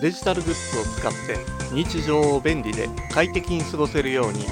[0.00, 1.38] デジタルグッズを使って
[1.74, 4.44] 日常を便利で快適に過ごせるように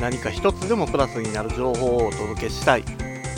[0.00, 2.84] 何か一つでもプラスになる情報をお届けしたい。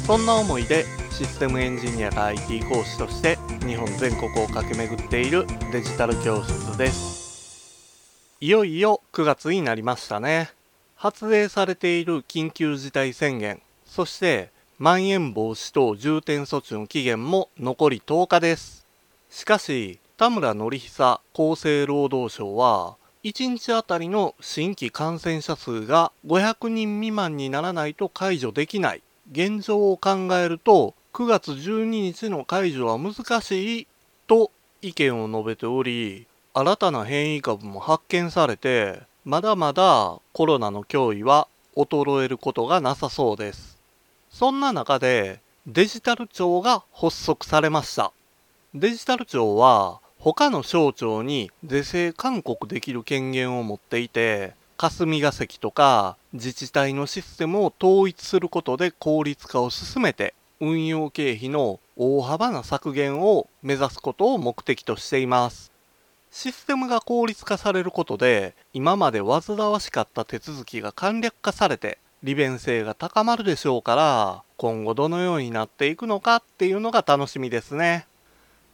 [0.06, 3.36] そんな思いでシステムエンジニアが IT 講師として
[3.66, 8.30] 日本全国を駆け巡っているデジタル教室です。
[8.40, 10.50] いよいよ9月になりましたね。
[10.96, 13.60] 発令されている緊急事態宣言。
[13.84, 18.86] そしてまん延防止等重点措置の期限も残り10日です。
[19.28, 29.02] しかし田村典久厚生労働省は1日あたりの新規感染者数が500人未満にならないと解除できない。
[29.32, 33.86] 現状を考えると9月12日の解除は難しい
[34.26, 34.50] と
[34.82, 43.78] 意見を述べており新たな変異株も発見されてまだまだコロナの脅威は衰えることがなさそうです。
[44.30, 48.12] そんな中でデジタル庁が発足されました。
[48.74, 65.72] デジタル庁は他の省庁に是正勧告できる権限を持っていて霞が関とか自治体のシステムを統一することで効率化を進めて運用経費の大幅な削減を目指すことを目的としています。
[66.30, 78.06] システムが効率化されることで今まで煩わしかった手続きが簡略化されて利便性が高まるでしょうから今後どのようになっていくのかっていうのが楽しみですね。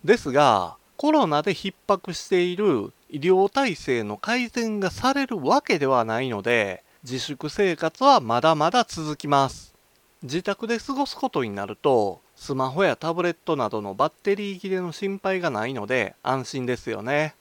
[0.04, 9.74] ですがコロナで逼迫している医療体制の改善がされるわけではないので自粛生活はまだまだ続きます。
[10.22, 17.34] 自宅で過ごすことになるとスマホやタブレットなどのバッテリー切れの心配がないので安心ですよね。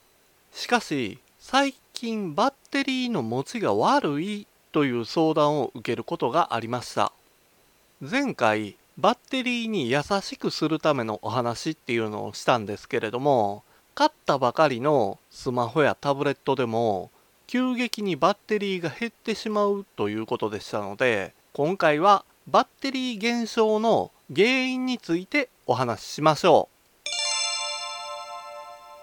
[0.52, 7.14] しかし最近バッテリーの持ちが悪いという相談を受けることがありました。
[8.02, 17.12] 前回バッテリーに優しくするためのお話っていうのをしたんですけれども買ったばかりのスマホやタブレットでも
[17.46, 26.70] 急激にバッテリーが減ってしまうということでしたので今回はバッテリー減少の原因についてお話ししましょ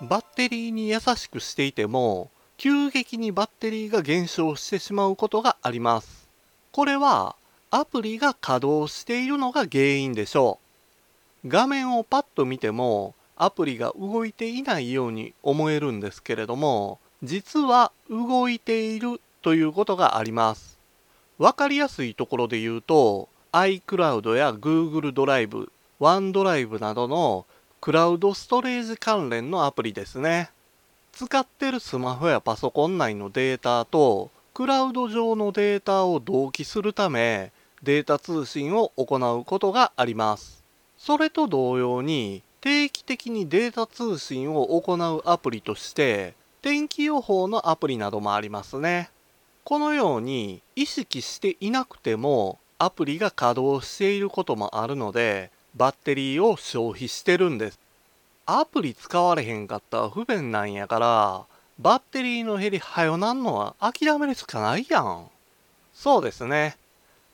[0.00, 0.06] う。
[0.06, 6.28] バッテリーに優しくしていても急激にバッテリーが減少してしまうことがあります。
[6.72, 7.36] これは
[7.74, 10.58] アプリが稼働しているのが原因でしょ
[11.42, 11.48] う。
[11.48, 20.78] 画面をパッと見てもアプリが動いていないように思えるんですけれども実は動いているということがあります。
[21.38, 27.46] わかりやすいところで言うと iCloud や Google ドライブ OneDrive などの
[27.80, 30.50] クラウドストレージ関連のアプリですね。
[31.12, 37.50] 使ってるスマホやパソコン内のデータとクラウド上のデータを同期するため
[37.82, 40.62] データ通信を行うことがあります。
[40.96, 49.10] それと同様に定期的にデータ通信を行うアプリとして天気予報のアプリなどもありますね。
[49.64, 57.80] このように意識していなくてもアプリが稼働していることもあるのでバッテリーを消費してるんです。
[58.46, 61.46] アプリ使われへんかったら不便なんやから
[61.80, 65.26] バッテリーの減りはよなんのは諦めるしかないやん。
[65.92, 66.76] そうですね。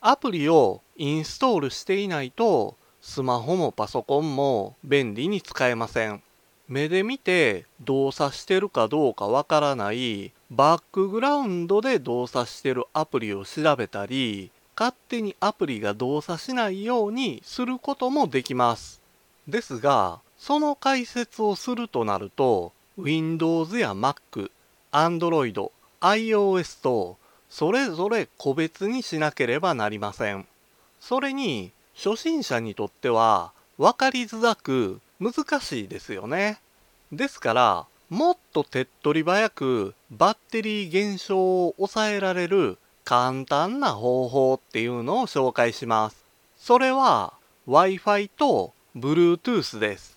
[0.01, 6.23] アプリをインストールしていないとスマホもパソコンも便利に使えません。
[6.69, 19.01] 目で見て動作してるかどうかわからないバックグラウンドで動作してるアプリを調べたり勝手にアプリが動作しないようにすることもできます。
[19.49, 24.51] ですがその解説をするとなると Windows や Mac、
[24.93, 25.71] Android、
[26.01, 27.17] iOS と
[27.51, 30.47] それぞれ個別にしなければなりません。
[31.01, 36.61] それに初心者にとっては分かりづらく難しいですよね。
[37.11, 46.25] ですからもっと手っ取り早くバッテリー減少を抑えられる簡単な方法っていうのを紹介します。
[46.59, 47.33] それは
[47.67, 50.17] Wi-Fi と Bluetooth です。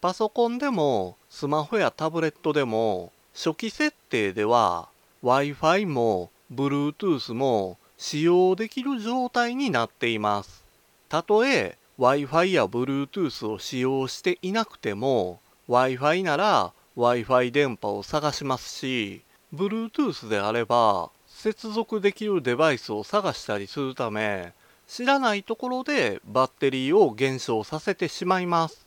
[0.00, 4.88] パソコンでもスマホやタブレットでも初期設定では
[5.22, 10.64] Wi-Fi も Bluetooth も使用できる状態になっています。
[11.08, 19.22] たとえ Wi-Fi や Bluetooth を使用していなくても Wi-Fi なら Wi-Fi 電波を探しますし
[19.54, 24.52] Bluetooth であれば接続できるデバイスを探したりするため
[24.88, 28.86] 知らないところでバッテリーを減少させてしまいます。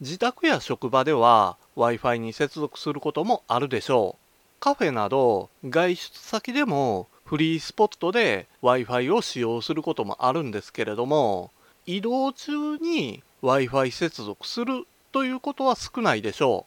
[0.00, 4.23] 自宅や職場では Wi-Fi に接続することもあるでしょう。
[4.64, 11.50] カフェなど外出先でもフリースポットで Wi-Fi を使用することもあるんですけれども
[11.84, 16.64] 移動中に Wi-Fi 接続するということは少ないでしょ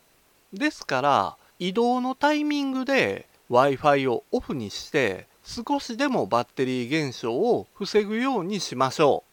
[0.53, 0.59] う。
[0.59, 9.23] ですから移動のタイミングで Wi-Fi をオフにして少しでもバッテリー減少を防ぐようにしましょ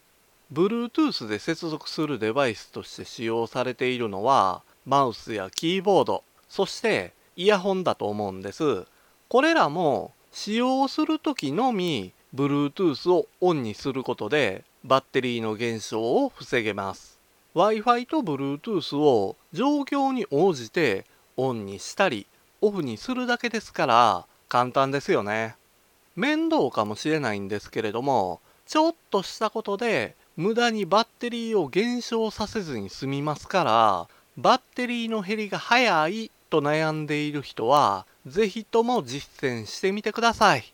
[0.51, 0.55] う。
[0.55, 8.85] Bluetooth で接続するデバイスとして使用されているのはマウスやキーボード、そしてイヤホンだと思うんです。
[9.29, 17.19] これらも使用する時のみ Bluetooth をオンにすることでバッテリーの減少を防げます。
[17.55, 21.05] Wi-Fi と Bluetooth を状況に応じて
[21.37, 22.27] オンにしたり
[22.61, 25.57] オフにするだけですから簡単ですよね。
[26.17, 40.73] 面倒かもしれないんですけれどもちょっとしたことで無駄にバッテリーを減少させずに済みますからバッテリーの減りが早いと悩んでいる人は是非とも実践してみてください。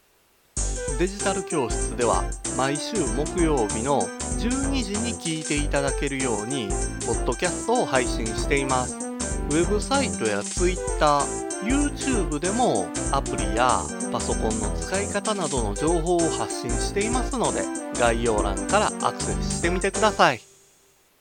[0.98, 2.22] デジタル教室では
[2.58, 6.68] 毎週木曜日の12時に聞いていただけるように
[7.06, 8.94] ポッドキャストを配信しています。
[8.98, 11.20] ウェブサイトや Twitter、
[11.64, 13.80] YouTube でもアプリや
[14.12, 17.62] パソコンの使い方などの情報を発信していますので
[17.98, 20.42] 概要欄からアクセスしてみてください。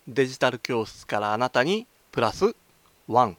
[0.09, 2.53] デジタル教室からあなたにプラス
[3.07, 3.35] 1